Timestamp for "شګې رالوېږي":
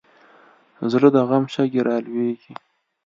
1.53-2.53